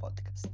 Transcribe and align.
Podcast. 0.00 0.50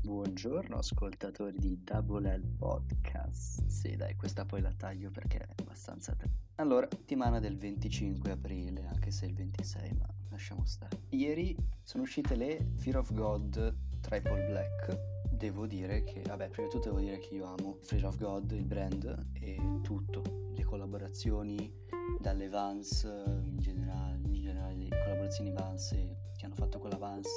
Buongiorno 0.00 0.78
ascoltatori 0.78 1.58
di 1.58 1.84
Double 1.84 2.38
L 2.38 2.46
Podcast. 2.56 3.66
Sì, 3.66 3.94
dai, 3.94 4.16
questa 4.16 4.46
poi 4.46 4.62
la 4.62 4.72
taglio 4.72 5.10
perché 5.10 5.36
è 5.36 5.48
abbastanza... 5.54 6.14
Tre. 6.14 6.30
Allora, 6.54 6.88
settimana 6.90 7.40
del 7.40 7.58
25 7.58 8.30
aprile, 8.30 8.86
anche 8.86 9.10
se 9.10 9.26
il 9.26 9.34
26, 9.34 9.92
ma 9.98 10.06
lasciamo 10.30 10.64
stare. 10.64 10.98
Ieri 11.10 11.54
sono 11.82 12.04
uscite 12.04 12.36
le 12.36 12.70
Fear 12.76 12.96
of 12.96 13.12
God 13.12 13.76
Triple 14.00 14.46
Black. 14.46 14.98
Devo 15.30 15.66
dire 15.66 16.02
che, 16.04 16.22
vabbè, 16.22 16.48
prima 16.48 16.68
di 16.68 16.72
tutto 16.72 16.88
devo 16.88 17.00
dire 17.00 17.18
che 17.18 17.34
io 17.34 17.54
amo 17.54 17.76
Fear 17.82 18.06
of 18.06 18.16
God, 18.16 18.50
il 18.52 18.64
brand 18.64 19.26
e 19.34 19.58
tutto, 19.82 20.52
le 20.54 20.64
collaborazioni 20.64 21.70
dalle 22.18 22.48
Vans 22.48 23.02
in 23.02 23.58
generale, 23.58 24.16
in 24.24 24.32
generale 24.32 24.74
le 24.74 24.88
collaborazioni 24.88 25.52
Vans 25.52 25.90
che 26.34 26.46
hanno 26.46 26.54
fatto 26.54 26.78
con 26.78 26.88
la 26.88 26.96
Vans 26.96 27.28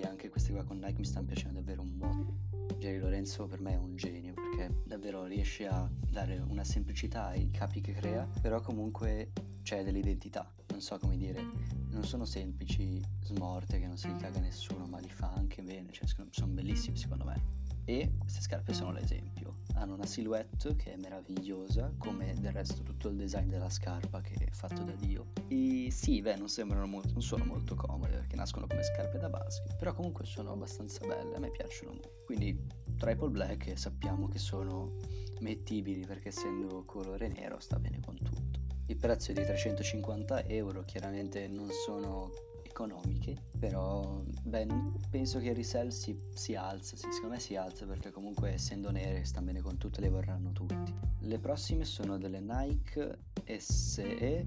e 0.00 0.06
anche 0.06 0.28
queste 0.28 0.52
qua 0.52 0.62
con 0.64 0.78
Nike 0.78 0.98
mi 0.98 1.04
stanno 1.04 1.26
piacendo 1.26 1.60
davvero 1.60 1.82
un 1.82 1.96
po'. 1.96 2.74
Jerry 2.78 2.98
Lorenzo 2.98 3.46
per 3.46 3.60
me 3.60 3.72
è 3.72 3.78
un 3.78 3.96
genio 3.96 4.34
perché 4.34 4.82
davvero 4.84 5.24
riesce 5.24 5.66
a 5.66 5.88
dare 6.10 6.36
una 6.46 6.64
semplicità 6.64 7.26
ai 7.26 7.50
capi 7.50 7.80
che 7.80 7.92
crea, 7.92 8.28
però 8.40 8.60
comunque 8.60 9.32
c'è 9.62 9.82
dell'identità, 9.82 10.52
non 10.68 10.80
so 10.80 10.98
come 10.98 11.16
dire, 11.16 11.42
non 11.90 12.04
sono 12.04 12.24
semplici 12.24 13.02
smorte 13.22 13.78
che 13.80 13.86
non 13.86 13.96
si 13.96 14.14
caga 14.16 14.38
nessuno, 14.38 14.86
ma 14.86 14.98
li 14.98 15.08
fa 15.08 15.32
anche 15.32 15.62
bene, 15.62 15.90
cioè 15.90 16.06
sono 16.06 16.52
bellissimi 16.52 16.96
secondo 16.96 17.24
me. 17.24 17.65
E 17.88 18.14
queste 18.18 18.40
scarpe 18.40 18.72
sono 18.72 18.90
l'esempio. 18.90 19.58
Hanno 19.74 19.94
una 19.94 20.06
silhouette 20.06 20.74
che 20.74 20.94
è 20.94 20.96
meravigliosa, 20.96 21.94
come 21.96 22.34
del 22.34 22.50
resto 22.50 22.82
tutto 22.82 23.08
il 23.08 23.16
design 23.16 23.48
della 23.48 23.70
scarpa 23.70 24.20
che 24.20 24.34
è 24.34 24.50
fatto 24.50 24.82
da 24.82 24.92
Dio. 24.92 25.28
E 25.46 25.88
sì, 25.92 26.20
beh, 26.20 26.34
non 26.34 26.48
molto, 26.90 27.12
non 27.12 27.22
sono 27.22 27.44
molto 27.44 27.76
comode 27.76 28.16
perché 28.16 28.34
nascono 28.34 28.66
come 28.66 28.82
scarpe 28.82 29.18
da 29.18 29.28
basket, 29.28 29.76
però 29.76 29.94
comunque 29.94 30.24
sono 30.24 30.50
abbastanza 30.50 31.06
belle, 31.06 31.36
a 31.36 31.38
me 31.38 31.50
piacciono 31.52 31.92
molto. 31.92 32.22
Quindi 32.24 32.60
triple 32.96 33.28
black 33.28 33.78
sappiamo 33.78 34.26
che 34.26 34.38
sono 34.38 34.96
mettibili 35.40 36.04
perché 36.04 36.30
essendo 36.30 36.84
colore 36.84 37.28
nero 37.28 37.60
sta 37.60 37.78
bene 37.78 38.00
con 38.00 38.16
tutto. 38.16 38.58
Il 38.86 38.96
prezzo 38.96 39.30
è 39.30 39.34
di 39.34 39.44
350 39.44 40.44
euro, 40.46 40.82
chiaramente 40.84 41.46
non 41.46 41.68
sono 41.84 42.32
economiche, 42.64 43.15
però 43.58 44.22
beh, 44.42 44.66
penso 45.10 45.38
che 45.38 45.50
il 45.50 45.56
resell 45.56 45.88
si, 45.88 46.18
si 46.34 46.54
alza, 46.54 46.96
sì, 46.96 47.10
secondo 47.10 47.34
me 47.34 47.40
si 47.40 47.56
alza 47.56 47.86
perché 47.86 48.10
comunque 48.10 48.52
essendo 48.52 48.90
nere 48.90 49.24
stanno 49.24 49.46
bene 49.46 49.60
con 49.60 49.78
tutte, 49.78 50.00
le 50.00 50.08
vorranno 50.08 50.52
tutti. 50.52 50.94
Le 51.20 51.38
prossime 51.38 51.84
sono 51.84 52.18
delle 52.18 52.40
Nike 52.40 53.18
SE 53.58 54.46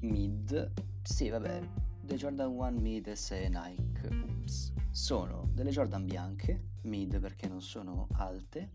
Mid, 0.00 0.72
sì 1.02 1.28
vabbè, 1.28 1.60
le 2.02 2.16
Jordan 2.16 2.50
1 2.50 2.70
Mid 2.80 3.12
SE 3.12 3.48
Nike, 3.48 4.08
Ups. 4.08 4.72
sono 4.90 5.48
delle 5.52 5.70
Jordan 5.70 6.04
bianche, 6.06 6.68
mid 6.82 7.18
perché 7.20 7.48
non 7.48 7.60
sono 7.60 8.06
alte, 8.12 8.70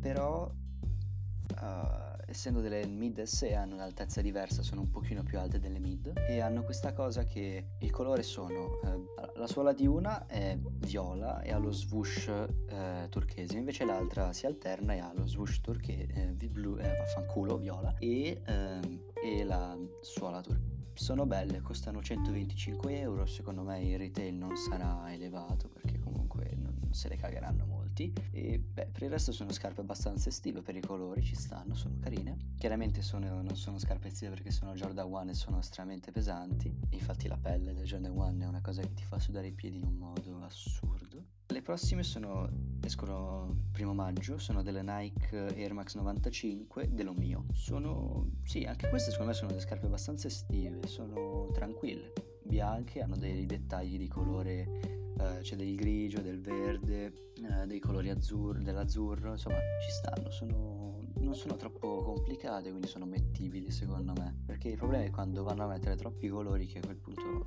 però 0.00 0.48
uh, 0.48 2.05
essendo 2.26 2.60
delle 2.60 2.86
mid 2.86 3.22
SE 3.22 3.54
hanno 3.54 3.74
un'altezza 3.74 4.20
diversa, 4.20 4.62
sono 4.62 4.82
un 4.82 4.90
pochino 4.90 5.22
più 5.22 5.38
alte 5.38 5.58
delle 5.58 5.78
mid 5.78 6.12
e 6.28 6.40
hanno 6.40 6.62
questa 6.62 6.92
cosa 6.92 7.24
che 7.24 7.68
il 7.78 7.90
colore 7.90 8.22
sono 8.22 8.80
eh, 8.82 9.30
la 9.36 9.46
suola 9.46 9.72
di 9.72 9.86
una 9.86 10.26
è 10.26 10.58
viola 10.60 11.40
e 11.42 11.52
ha 11.52 11.58
lo 11.58 11.70
swoosh 11.70 12.28
eh, 12.28 13.06
turchese, 13.08 13.56
invece 13.56 13.84
l'altra 13.84 14.32
si 14.32 14.46
alterna 14.46 14.94
e 14.94 14.98
ha 14.98 15.12
lo 15.14 15.26
swoosh 15.26 15.60
turchese, 15.60 16.36
eh, 16.38 16.48
blu, 16.48 16.76
eh, 16.78 16.96
vaffanculo, 16.96 17.56
viola 17.56 17.94
e, 17.98 18.40
ehm, 18.44 19.00
e 19.22 19.44
la 19.44 19.76
suola 20.00 20.40
turchese. 20.40 20.74
Sono 20.94 21.26
belle, 21.26 21.60
costano 21.60 22.02
125 22.02 22.98
euro, 22.98 23.26
secondo 23.26 23.62
me 23.62 23.82
il 23.82 23.98
retail 23.98 24.34
non 24.34 24.56
sarà 24.56 25.12
elevato 25.12 25.68
perché 25.68 25.98
comunque 25.98 26.54
non 26.56 26.88
se 26.90 27.08
le 27.08 27.16
cagheranno 27.16 27.66
molti 27.96 28.12
e 28.30 28.58
beh 28.58 28.88
per 28.92 29.02
il 29.02 29.10
resto 29.10 29.32
sono 29.32 29.52
scarpe 29.52 29.80
abbastanza 29.80 30.28
estive 30.28 30.60
per 30.60 30.76
i 30.76 30.80
colori 30.80 31.22
ci 31.22 31.34
stanno 31.34 31.74
sono 31.74 31.96
carine. 32.00 32.36
Chiaramente 32.58 33.00
sono, 33.00 33.42
non 33.42 33.56
sono 33.56 33.78
scarpe 33.78 34.08
estive 34.08 34.32
perché 34.32 34.50
sono 34.50 34.74
Jordan 34.74 35.10
1 35.10 35.30
e 35.30 35.34
sono 35.34 35.58
estremamente 35.58 36.12
pesanti. 36.12 36.74
Infatti 36.90 37.28
la 37.28 37.38
pelle 37.38 37.72
del 37.72 37.84
Jordan 37.84 38.12
1 38.12 38.44
è 38.44 38.46
una 38.46 38.60
cosa 38.60 38.82
che 38.82 38.92
ti 38.92 39.04
fa 39.04 39.18
sudare 39.18 39.48
i 39.48 39.52
piedi 39.52 39.78
in 39.78 39.86
un 39.86 39.94
modo 39.94 40.42
assurdo. 40.42 41.24
Le 41.48 41.62
prossime 41.62 42.02
sono 42.02 42.48
escono 42.82 43.68
primo 43.70 43.94
maggio 43.94 44.36
sono 44.36 44.62
delle 44.62 44.82
Nike 44.82 45.54
Air 45.54 45.72
Max 45.72 45.94
95 45.94 46.92
dello 46.92 47.14
mio. 47.14 47.46
Sono 47.52 48.28
sì 48.44 48.64
anche 48.64 48.88
queste 48.88 49.10
secondo 49.10 49.30
me 49.30 49.36
sono 49.36 49.48
delle 49.48 49.62
scarpe 49.62 49.86
abbastanza 49.86 50.26
estive 50.26 50.86
sono 50.86 51.48
tranquille 51.52 52.12
bianche 52.42 53.00
hanno 53.00 53.16
dei 53.16 53.44
dettagli 53.44 53.98
di 53.98 54.06
colore 54.06 55.04
eh, 55.18 55.40
c'è 55.40 55.56
del 55.56 55.74
grigio, 55.74 56.20
del 56.20 56.40
verde, 56.40 57.12
eh, 57.36 57.66
dei 57.66 57.78
colori 57.78 58.10
azzurri, 58.10 58.62
dell'azzurro, 58.62 59.32
insomma 59.32 59.58
ci 59.82 59.90
stanno, 59.90 60.30
sono, 60.30 61.00
non 61.18 61.34
sono 61.34 61.56
troppo 61.56 62.02
complicate, 62.02 62.68
quindi 62.70 62.86
sono 62.86 63.06
mettibili 63.06 63.70
secondo 63.70 64.12
me, 64.12 64.42
perché 64.44 64.68
il 64.68 64.76
problema 64.76 65.04
è 65.04 65.10
quando 65.10 65.42
vanno 65.42 65.64
a 65.64 65.68
mettere 65.68 65.96
troppi 65.96 66.28
colori 66.28 66.66
che 66.66 66.78
a 66.78 66.82
quel 66.84 66.96
punto 66.96 67.44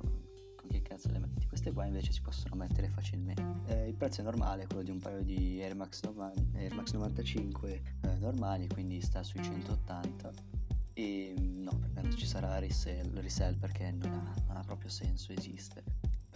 con 0.56 0.68
che 0.68 0.82
cazzo 0.82 1.10
le 1.10 1.18
metti? 1.18 1.46
Queste 1.46 1.72
qua 1.72 1.86
invece 1.86 2.12
si 2.12 2.20
possono 2.20 2.54
mettere 2.56 2.88
facilmente. 2.88 3.42
Eh, 3.66 3.88
il 3.88 3.94
prezzo 3.94 4.20
è 4.20 4.24
normale, 4.24 4.66
quello 4.66 4.82
di 4.82 4.90
un 4.90 4.98
paio 4.98 5.22
di 5.22 5.60
Air 5.62 5.74
Max, 5.74 6.02
90, 6.02 6.58
Air 6.58 6.74
Max 6.74 6.92
95 6.92 7.82
eh, 8.02 8.16
normali, 8.18 8.68
quindi 8.68 9.00
sta 9.00 9.22
sui 9.22 9.42
180 9.42 10.32
e 10.92 11.34
no, 11.38 11.70
per 11.78 11.90
me 11.94 12.02
non 12.02 12.16
ci 12.16 12.26
sarà 12.26 12.58
resell, 12.58 13.14
resell 13.20 13.56
perché 13.56 13.90
non 13.92 14.12
ha, 14.12 14.34
non 14.48 14.56
ha 14.56 14.62
proprio 14.64 14.90
senso 14.90 15.32
esistere 15.32 15.84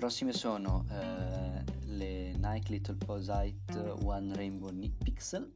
prossime 0.04 0.34
sono 0.34 0.84
eh, 0.90 1.64
le 1.86 2.34
Nike 2.36 2.72
Little 2.72 2.96
Posite 2.96 3.78
One 4.02 4.36
Rainbow 4.36 4.70
Pixel. 5.02 5.50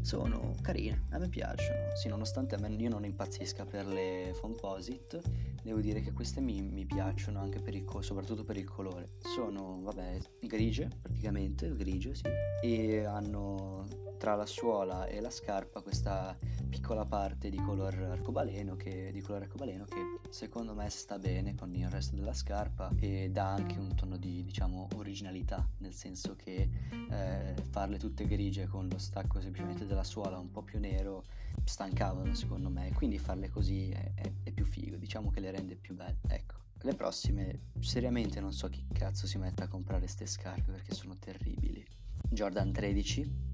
Sono 0.00 0.52
carine, 0.62 1.04
a 1.10 1.18
me 1.18 1.28
piacciono. 1.28 1.94
Sì, 1.94 2.08
nonostante 2.08 2.56
a 2.56 2.58
me 2.58 2.70
io 2.70 2.88
non 2.88 3.04
impazzisca 3.04 3.64
per 3.64 3.86
le 3.86 4.32
Fomposite, 4.34 5.22
devo 5.64 5.80
dire 5.80 6.00
che 6.00 6.12
queste 6.12 6.40
mi, 6.40 6.60
mi 6.60 6.84
piacciono 6.84 7.40
anche 7.40 7.60
per 7.60 7.74
il, 7.74 7.84
soprattutto 8.00 8.44
per 8.44 8.56
il 8.56 8.68
colore. 8.68 9.14
Sono, 9.18 9.80
vabbè, 9.82 10.20
grigie, 10.40 10.90
praticamente, 11.00 11.74
grigie, 11.74 12.14
sì. 12.14 12.24
E 12.62 13.04
hanno 13.04 13.86
tra 14.18 14.36
la 14.36 14.46
suola 14.46 15.06
e 15.06 15.20
la 15.20 15.30
scarpa 15.30 15.82
questa 15.82 16.36
piccola 16.70 17.04
parte 17.04 17.50
di 17.50 17.58
color 17.58 17.94
arcobaleno 17.94 18.74
che, 18.74 19.10
di 19.12 19.20
colore 19.20 19.44
arcobaleno 19.44 19.84
che 19.84 20.20
secondo 20.30 20.72
me 20.72 20.88
sta 20.88 21.18
bene 21.18 21.54
con 21.54 21.74
il 21.74 21.90
resto 21.90 22.16
della 22.16 22.32
scarpa 22.32 22.90
e 22.98 23.28
dà 23.30 23.52
anche 23.52 23.78
un 23.78 23.94
tono 23.94 24.16
di 24.16 24.42
diciamo 24.42 24.88
originalità 24.94 25.68
nel 25.78 25.92
senso 25.92 26.36
che 26.36 26.70
eh, 27.10 27.54
farle 27.70 27.98
tutte 27.98 28.26
grigie 28.26 28.66
con 28.66 28.88
lo 28.88 28.98
stacco 28.98 29.40
semplicemente 29.40 29.84
della 29.84 30.04
suola 30.04 30.38
un 30.38 30.50
po' 30.50 30.62
più 30.62 30.78
nero 30.78 31.24
stancavano 31.62 32.34
secondo 32.34 32.68
me 32.68 32.92
quindi 32.94 33.18
farle 33.18 33.48
così 33.48 33.90
è, 33.90 34.12
è, 34.14 34.32
è 34.42 34.50
più 34.50 34.64
figo 34.64 34.96
diciamo 34.96 35.30
che 35.30 35.40
le 35.40 35.50
rende 35.50 35.76
più 35.76 35.94
belle 35.94 36.18
ecco 36.28 36.54
le 36.80 36.94
prossime 36.94 37.60
seriamente 37.80 38.40
non 38.40 38.52
so 38.52 38.68
chi 38.68 38.86
cazzo 38.92 39.26
si 39.26 39.38
mette 39.38 39.62
a 39.62 39.68
comprare 39.68 40.00
queste 40.00 40.26
scarpe 40.26 40.72
perché 40.72 40.92
sono 40.94 41.16
terribili 41.18 41.84
Jordan 42.28 42.72
13 42.72 43.52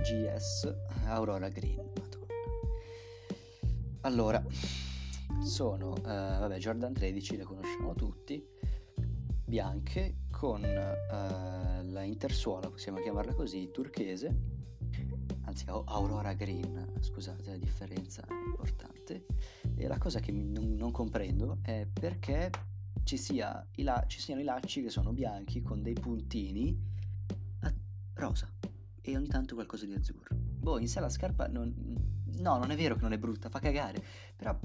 GS 0.00 0.72
Aurora 1.06 1.48
Green. 1.48 1.90
Madonna. 1.98 2.26
Allora, 4.02 4.44
sono, 5.42 5.92
uh, 5.92 6.02
vabbè, 6.02 6.58
Jordan 6.58 6.92
13 6.92 7.36
le 7.36 7.42
conosciamo 7.44 7.94
tutti, 7.94 8.44
bianche 9.44 10.18
con 10.30 10.60
uh, 10.62 11.90
la 11.90 12.02
intersuola, 12.02 12.68
possiamo 12.68 13.00
chiamarla 13.00 13.34
così, 13.34 13.70
turchese, 13.72 14.34
anzi 15.56 15.64
Aurora 15.68 16.34
Green, 16.34 16.98
scusate 17.00 17.50
la 17.50 17.56
differenza 17.56 18.22
importante, 18.28 19.24
e 19.74 19.86
la 19.86 19.96
cosa 19.96 20.20
che 20.20 20.30
non, 20.30 20.74
non 20.74 20.90
comprendo 20.90 21.60
è 21.62 21.88
perché 21.90 22.50
ci, 23.04 23.16
sia 23.16 23.66
la- 23.76 24.04
ci 24.06 24.20
siano 24.20 24.42
i 24.42 24.44
lacci 24.44 24.82
che 24.82 24.90
sono 24.90 25.14
bianchi 25.14 25.62
con 25.62 25.80
dei 25.80 25.94
puntini 25.94 26.78
a 27.60 27.74
rosa 28.14 28.52
e 29.00 29.16
ogni 29.16 29.28
tanto 29.28 29.54
qualcosa 29.54 29.86
di 29.86 29.94
azzurro. 29.94 30.36
Boh, 30.36 30.78
in 30.78 30.88
sé 30.88 31.00
la 31.00 31.08
scarpa 31.08 31.46
non... 31.46 31.72
No, 32.38 32.58
non 32.58 32.70
è 32.70 32.76
vero 32.76 32.96
che 32.96 33.02
non 33.02 33.14
è 33.14 33.18
brutta, 33.18 33.48
fa 33.48 33.58
cagare, 33.58 34.02
però... 34.36 34.58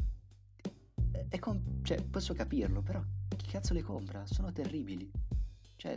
È 1.30 1.40
com... 1.40 1.84
Cioè, 1.84 2.04
posso 2.04 2.34
capirlo, 2.34 2.82
però 2.82 3.02
chi 3.38 3.48
cazzo 3.48 3.74
le 3.74 3.82
compra? 3.82 4.26
Sono 4.26 4.52
terribili. 4.52 5.10
Cioè... 5.78 5.96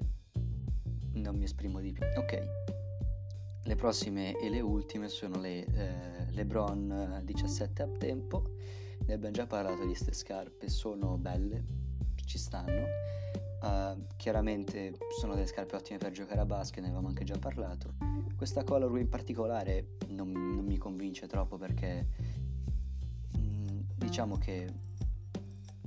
Non 1.15 1.37
mi 1.37 1.45
esprimo 1.45 1.81
di 1.81 1.91
più. 1.91 2.05
Ok. 2.17 2.84
Le 3.67 3.77
prossime 3.77 4.39
e 4.39 4.51
le 4.51 4.61
ultime 4.61 5.09
sono 5.09 5.41
le 5.41 5.65
eh, 5.65 6.31
LeBron 6.33 7.23
17 7.25 7.83
a 7.83 7.89
tempo. 7.89 8.57
Ne 9.07 9.15
abbiamo 9.15 9.35
già 9.35 9.47
parlato 9.47 9.81
di 9.81 9.87
queste 9.87 10.13
scarpe, 10.13 10.69
sono 10.69 11.17
belle, 11.17 11.65
ci 12.27 12.39
stanno. 12.39 12.85
Uh, 13.63 14.05
chiaramente 14.17 14.99
sono 15.19 15.33
delle 15.35 15.47
scarpe 15.47 15.77
ottime 15.77 15.97
per 15.97 16.13
giocare 16.13 16.41
a 16.41 16.45
basket, 16.45 16.81
ne 16.81 16.89
avevamo 16.89 17.09
anche 17.09 17.25
già 17.25 17.39
parlato. 17.39 17.95
Questa 18.37 18.63
color 18.65 18.99
in 18.99 19.09
particolare 19.09 19.97
non, 20.09 20.31
non 20.31 20.65
mi 20.67 20.77
convince 20.77 21.27
troppo 21.27 21.57
perché 21.57 22.07
mh, 23.33 23.39
mm, 23.39 23.81
diciamo 23.97 24.37
che 24.37 24.69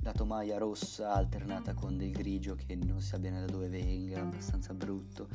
la 0.02 0.12
tomaia 0.12 0.58
rossa 0.58 1.12
alternata 1.12 1.74
con 1.74 1.96
del 1.96 2.10
grigio 2.10 2.56
che 2.56 2.74
non 2.74 3.00
si 3.00 3.08
sa 3.08 3.18
bene 3.18 3.40
da 3.40 3.46
dove 3.46 3.68
venga, 3.68 4.20
abbastanza 4.20 4.74
brutto, 4.74 5.28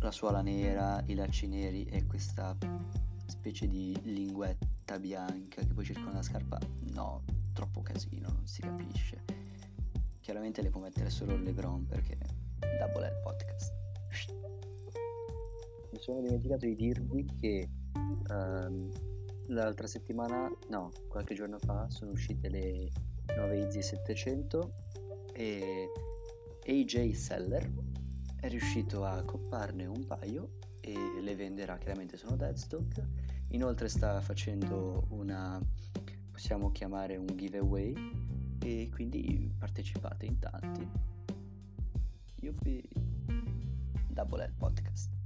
la 0.00 0.10
suola 0.10 0.42
nera, 0.42 1.02
i 1.06 1.14
lacci 1.14 1.46
neri 1.48 1.84
e 1.84 2.06
questa 2.06 2.56
specie 3.26 3.66
di 3.66 3.98
linguetta 4.04 4.98
bianca 4.98 5.62
che 5.62 5.72
poi 5.74 5.84
circonda 5.84 6.14
la 6.14 6.22
scarpa, 6.22 6.58
no, 6.92 7.22
troppo 7.52 7.82
casino, 7.82 8.28
non 8.28 8.46
si 8.46 8.60
capisce. 8.60 9.24
Chiaramente 10.20 10.62
le 10.62 10.70
può 10.70 10.80
mettere 10.80 11.10
solo 11.10 11.34
il 11.34 11.42
Lebron 11.42 11.86
perché 11.86 12.16
Double 12.58 13.08
L 13.08 13.20
Podcast. 13.22 13.72
Mi 15.90 15.98
sono 15.98 16.20
dimenticato 16.20 16.66
di 16.66 16.76
dirvi 16.76 17.24
che 17.40 17.68
um, 18.28 18.90
l'altra 19.46 19.86
settimana, 19.86 20.50
no, 20.68 20.92
qualche 21.08 21.34
giorno 21.34 21.58
fa 21.58 21.88
sono 21.90 22.12
uscite 22.12 22.48
le 22.48 22.90
9 23.34 23.58
Easy 23.62 23.82
700 23.82 24.72
e 25.32 25.88
AJ 26.66 27.12
Seller 27.12 27.70
è 28.40 28.48
riuscito 28.48 29.04
a 29.04 29.22
copparne 29.24 29.86
un 29.86 30.06
paio 30.06 30.58
e 30.80 30.94
le 31.20 31.34
venderà, 31.34 31.76
chiaramente 31.78 32.16
sono 32.16 32.36
deadstock. 32.36 33.02
Inoltre 33.48 33.88
sta 33.88 34.20
facendo 34.20 35.06
una, 35.10 35.60
possiamo 36.30 36.70
chiamare 36.70 37.16
un 37.16 37.26
giveaway 37.34 37.94
e 38.60 38.90
quindi 38.92 39.52
partecipate 39.58 40.26
in 40.26 40.38
tanti. 40.38 40.88
Yuppie, 42.40 42.82
Double 44.08 44.46
L 44.46 44.52
Podcast. 44.56 45.17